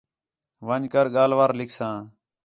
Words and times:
وَن٘ڄ 0.67 0.83
کر 0.93 1.05
ڳاھلوار 1.15 1.51
لکھساں 1.59 1.97